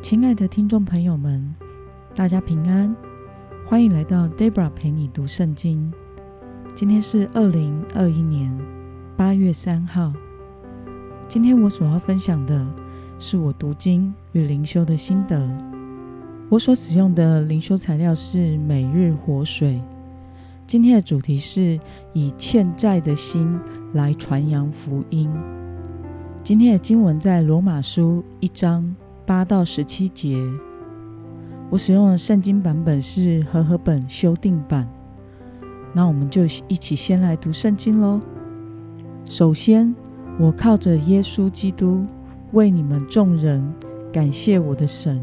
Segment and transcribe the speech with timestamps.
[0.00, 1.54] 亲爱的听众朋友们，
[2.14, 2.94] 大家平安，
[3.66, 5.92] 欢迎来到 Debra 陪你读圣经。
[6.72, 8.56] 今天是二零二一年
[9.16, 10.12] 八月三号。
[11.26, 12.64] 今天我所要分享的
[13.18, 15.50] 是我读经与灵修的心得。
[16.48, 19.82] 我所使用的灵修材料是每日活水。
[20.64, 21.78] 今天的主题是
[22.12, 23.58] 以欠债的心
[23.92, 25.28] 来传扬福音。
[26.44, 28.94] 今天的经文在罗马书一章。
[29.28, 30.42] 八到十七节，
[31.68, 34.88] 我使用的圣经版本是和合本修订版。
[35.92, 38.18] 那我们就一起先来读圣经喽。
[39.26, 39.94] 首先，
[40.40, 42.06] 我靠着耶稣基督
[42.52, 43.70] 为你们众人
[44.10, 45.22] 感谢我的神，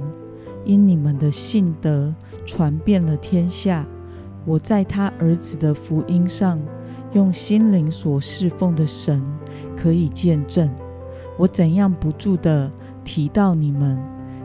[0.65, 2.13] 因你们的信德
[2.45, 3.87] 传遍了天下。
[4.45, 6.61] 我在他儿子的福音上，
[7.13, 9.19] 用心灵所侍奉的神
[9.75, 10.69] 可以见证，
[11.37, 12.71] 我怎样不住地
[13.03, 13.99] 提到你们，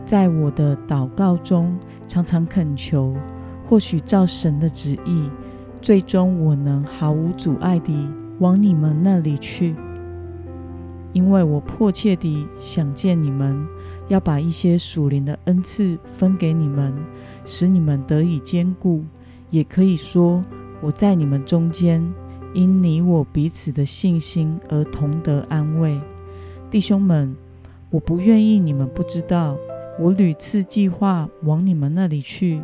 [0.05, 3.15] 在我的祷告中常常恳求，
[3.69, 5.31] 或许照神的旨意，
[5.81, 9.75] 最终我能毫无阻碍地往你们那里去，
[11.13, 13.67] 因为我迫切地想见你们，
[14.09, 16.93] 要把一些属灵的恩赐分给你们，
[17.45, 19.05] 使你们得以坚固。
[19.51, 20.43] 也可以说，
[20.81, 22.03] 我在你们中间，
[22.55, 26.01] 因你我彼此的信心而同得安慰，
[26.71, 27.35] 弟兄们。
[27.91, 29.57] 我不愿意你们不知道，
[29.99, 32.63] 我屡次计划往你们那里去，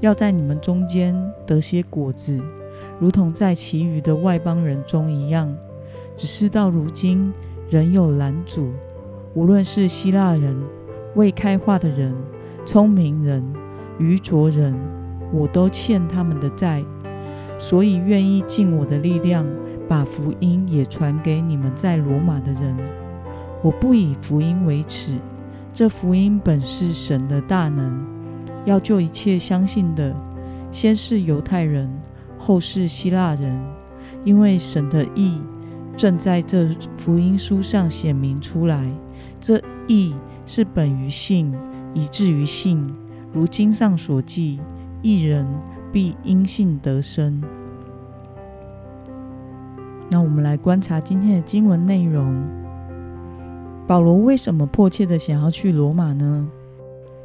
[0.00, 1.14] 要在你们中间
[1.46, 2.42] 得些果子，
[2.98, 5.56] 如同在其余的外邦人中一样。
[6.16, 7.32] 只是到如今
[7.70, 8.72] 仍有拦阻，
[9.34, 10.60] 无论是希腊人、
[11.14, 12.12] 未开化的人、
[12.66, 13.40] 聪明人、
[14.00, 14.74] 愚拙人，
[15.32, 16.84] 我都欠他们的债，
[17.60, 19.46] 所以愿意尽我的力量，
[19.86, 22.76] 把福音也传给你们在罗马的人。
[23.62, 25.18] 我不以福音为耻，
[25.74, 28.06] 这福音本是神的大能，
[28.64, 30.14] 要救一切相信的，
[30.70, 31.90] 先是犹太人，
[32.38, 33.60] 后是希腊人，
[34.24, 35.40] 因为神的意
[35.96, 38.88] 正在这福音书上显明出来。
[39.40, 40.14] 这意
[40.46, 41.52] 是本于信，
[41.94, 42.88] 以至于信。
[43.32, 44.60] 如经上所记：
[45.02, 45.46] 一人
[45.92, 47.42] 必因信得生。
[50.08, 52.67] 那我们来观察今天的经文内容。
[53.88, 56.46] 保罗为什么迫切的想要去罗马呢？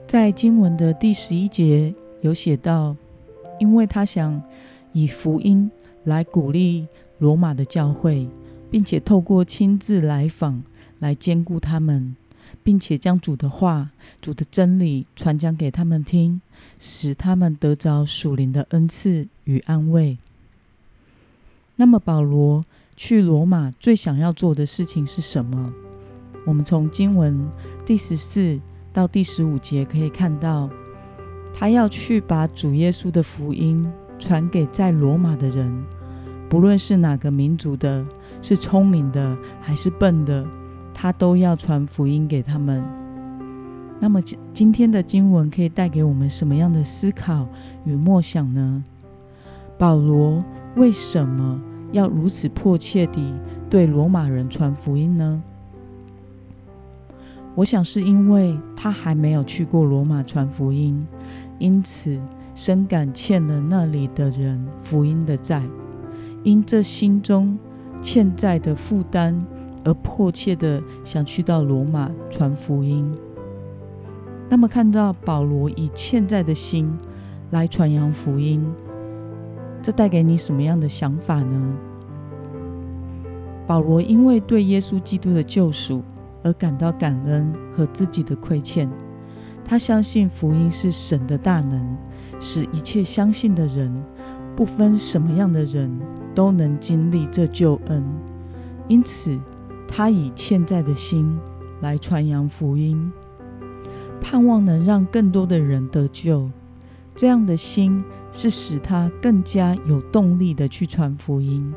[0.07, 2.96] 在经文的第十一节有写到，
[3.59, 4.41] 因为他想
[4.94, 5.69] 以福音
[6.06, 6.88] 来鼓励
[7.18, 8.29] 罗马的教会，
[8.72, 10.63] 并且透过亲自来访
[11.00, 12.16] 来兼顾他们，
[12.63, 13.90] 并且将主的话、
[14.22, 16.40] 主的真理传讲给他们听，
[16.80, 20.18] 使他们得着属灵的恩赐与安慰。
[21.75, 22.63] 那么，保罗
[22.95, 25.74] 去罗马最想要做的事情是什么？
[26.46, 27.40] 我们从经文
[27.86, 28.59] 第十四
[28.92, 30.70] 到第十五节可以看到，
[31.54, 33.90] 他要去把主耶稣的福音
[34.20, 35.74] 传给在罗马的人，
[36.50, 38.06] 不论是哪个民族的，
[38.42, 40.46] 是聪明的还是笨的，
[40.94, 42.84] 他都要传福音给他们。
[44.00, 47.48] 那么今今天的经文可以带给我们什么样的思考
[47.86, 48.84] 与默想呢？
[49.78, 50.44] 保罗
[50.75, 51.60] 为什么
[51.94, 53.34] 要如此迫切地
[53.70, 55.42] 对罗马人传福音呢？
[57.56, 61.06] 我想是因为他还没有去过罗马传福音，
[61.59, 62.19] 因此
[62.56, 65.62] 深感欠了那里的人福音的债，
[66.44, 67.56] 因这心中
[68.02, 69.40] 欠债的负担
[69.84, 73.13] 而迫切的想去到罗马传福音。
[74.50, 76.92] 那么看到保罗以欠债的心
[77.52, 78.66] 来传扬福音，
[79.80, 81.78] 这带给你什么样的想法呢？
[83.68, 86.02] 保罗因为对耶稣基督的救赎。
[86.44, 88.90] 而感到感恩和自己的亏欠，
[89.64, 91.98] 他相信福音是神的大能，
[92.40, 93.92] 使一切相信的人，
[94.56, 95.98] 不分什么样的人，
[96.36, 98.04] 都能经历这救恩。
[98.90, 99.40] 因此，
[99.88, 101.40] 他以欠债的心
[101.80, 103.12] 来传扬福音，
[104.19, 106.51] 盼望能让更多的人得救。
[107.16, 108.04] 这样的心
[108.34, 111.74] 是使他更加有动力的去传福音。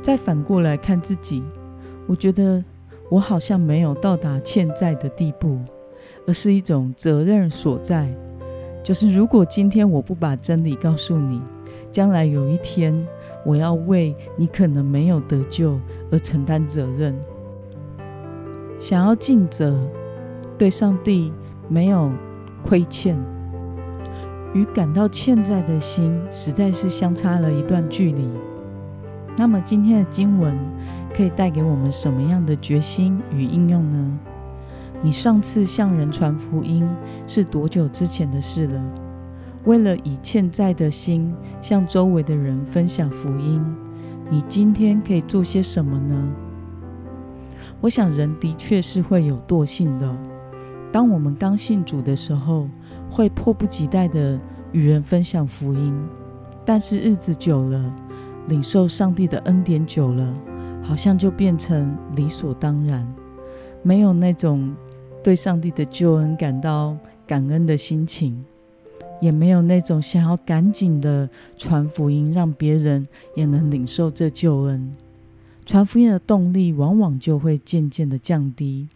[0.00, 1.42] 再反过来看自己，
[2.06, 2.64] 我觉得。
[3.10, 5.58] 我好像没有到达欠债的地步，
[6.26, 8.08] 而是一种责任所在。
[8.82, 11.40] 就是如果今天我不把真理告诉你，
[11.90, 13.06] 将来有一天
[13.44, 15.78] 我要为你可能没有得救
[16.10, 17.18] 而承担责任。
[18.78, 19.78] 想要尽责，
[20.56, 21.32] 对上帝
[21.68, 22.10] 没有
[22.62, 23.18] 亏欠，
[24.54, 28.28] 与感到欠债的心实在是相差了一段距离。
[29.36, 30.56] 那么今天的经文
[31.14, 34.18] 可以带给我们什么样的决心与应用呢？
[35.02, 36.88] 你上次向人传福音
[37.26, 38.82] 是多久之前的事了？
[39.64, 43.64] 为了以欠债的心向周围的人分享福音，
[44.30, 46.32] 你今天可以做些什么呢？
[47.80, 50.10] 我想人的确是会有惰性的。
[50.90, 52.68] 当我们刚信主的时候，
[53.10, 54.38] 会迫不及待地
[54.72, 55.94] 与人分享福音，
[56.64, 57.94] 但是日子久了，
[58.48, 60.34] 领受上帝的恩典久了，
[60.88, 63.06] 好像就变成理所当然，
[63.82, 64.74] 没有那种
[65.22, 66.96] 对上帝的救恩感到
[67.26, 68.42] 感恩的心情，
[69.20, 73.06] 也没有那种想要赶紧的传福音，让别人
[73.36, 74.96] 也能领受这救恩。
[75.66, 78.88] 传福音的动力往往就会渐渐的降低。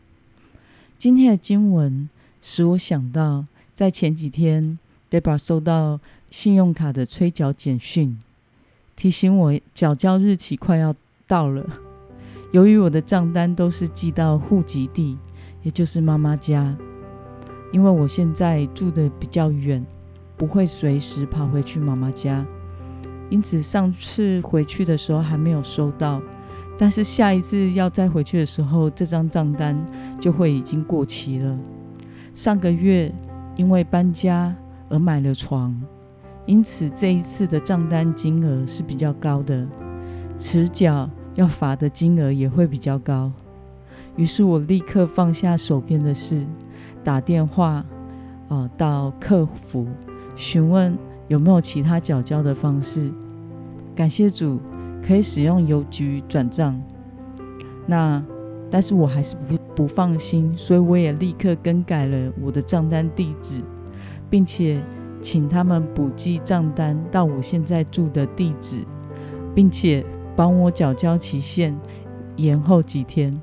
[0.97, 2.09] 今天的经文
[2.41, 3.45] 使我想到，
[3.75, 4.79] 在前几天
[5.11, 6.01] ，Debra 收到
[6.31, 8.19] 信用卡的催缴简讯，
[8.97, 10.95] 提醒我缴交日期快要
[11.33, 11.65] 到了。
[12.51, 15.17] 由于我的账单都是寄到户籍地，
[15.63, 16.77] 也就是妈妈家，
[17.73, 19.83] 因为我现在住的比较远，
[20.37, 22.45] 不会随时跑回去妈妈家，
[23.31, 26.21] 因此上次回去的时候还没有收到。
[26.77, 29.75] 但是下一次要再回去的时候，这张账单
[30.21, 31.59] 就会已经过期了。
[32.35, 33.11] 上个月
[33.57, 34.55] 因为搬家
[34.91, 35.75] 而买了床，
[36.45, 39.67] 因此这一次的账单金额是比较高的，
[40.39, 43.33] 迟缴要罚的金额也会比较高。
[44.17, 46.47] 于是我立刻放下手边的事，
[47.03, 47.85] 打电话啊、
[48.49, 49.87] 呃、到客服
[50.37, 50.97] 询问
[51.29, 53.11] 有没有其他缴交的方式。
[53.95, 54.61] 感谢主。
[55.05, 56.81] 可以使用邮局转账，
[57.89, 58.25] 那
[58.71, 63.61] 但是我还是不不放心，所以我也立刻更改了我的账单地址，
[64.31, 64.81] 并且
[65.21, 68.87] 请他们补寄账单到我现在住的地址，
[69.57, 70.07] 并且
[70.37, 71.77] 帮我缴交期限
[72.37, 73.41] 延后几天，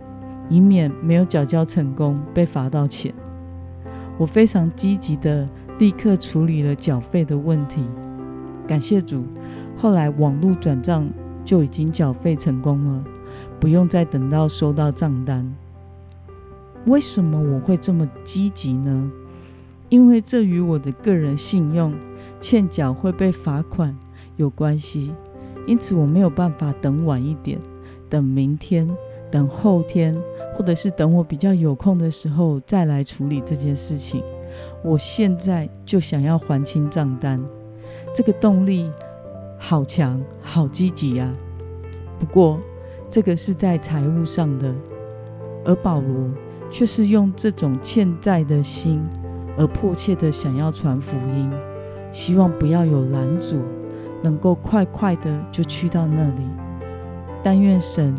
[0.49, 3.13] 以免没有缴交成功被罚到钱。
[4.17, 5.47] 我非常积极的
[5.77, 7.83] 立刻处理了缴费的问题，
[8.67, 9.23] 感谢主，
[9.77, 11.09] 后来网络转账。
[11.45, 13.03] 就已经缴费成功了，
[13.59, 15.51] 不用再等到收到账单。
[16.85, 19.11] 为什么我会这么积极呢？
[19.87, 21.91] 因为这与我的个人信用
[22.39, 23.97] 欠缴会被罚款
[24.35, 25.11] 有关系，
[25.67, 27.59] 因此我没有办法等晚一点，
[28.09, 28.89] 等明天、
[29.31, 30.15] 等后天，
[30.55, 34.23] 或者是等我比较有空的时候再来处理这件事情。
[34.83, 37.43] 我现在就想要还清账单，
[38.13, 38.89] 这个动力。
[39.61, 41.29] 好强，好积极呀！
[42.17, 42.57] 不过，
[43.09, 44.73] 这个是在财务上的，
[45.65, 46.29] 而保罗
[46.71, 49.05] 却是用这种欠债的心，
[49.57, 51.51] 而迫切的想要传福音，
[52.09, 53.57] 希望不要有拦阻，
[54.21, 56.43] 能够快快的就去到那里。
[57.43, 58.13] 但愿神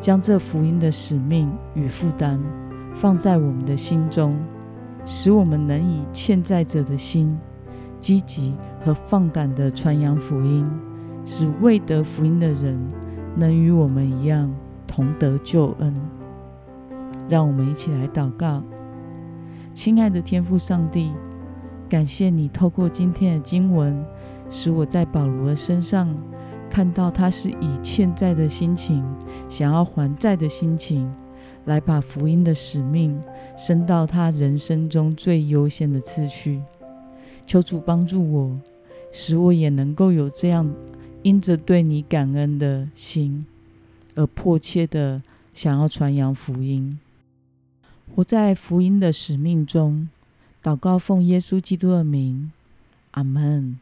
[0.00, 2.40] 将这福音的使命与负担
[2.94, 4.36] 放在我们的心中，
[5.04, 7.38] 使我们能以欠债者的心。
[8.00, 8.54] 积极
[8.84, 10.70] 和放胆的传扬福音，
[11.24, 12.78] 使未得福音的人
[13.34, 14.54] 能与我们一样
[14.86, 15.94] 同得救恩。
[17.30, 18.62] 让我们一起来祷告，
[19.72, 21.12] 亲爱的天父上帝，
[21.88, 24.04] 感谢你透过今天的经文，
[24.50, 26.14] 使我在保罗的身上
[26.70, 29.04] 看到他是以欠债的心情，
[29.48, 31.12] 想要还债的心情，
[31.64, 33.20] 来把福音的使命
[33.56, 36.62] 升到他人生中最优先的次序。
[37.46, 38.60] 求主帮助我，
[39.12, 40.74] 使我也能够有这样
[41.22, 43.46] 因着对你感恩的心，
[44.14, 46.98] 而迫切的想要传扬福音，
[48.14, 50.08] 活在福音的使命中。
[50.62, 52.50] 祷告奉耶稣基督的名，
[53.10, 53.78] 阿门。